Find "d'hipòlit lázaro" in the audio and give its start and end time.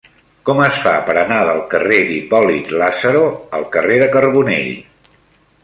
2.07-3.23